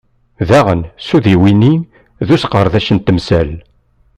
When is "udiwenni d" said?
1.15-2.27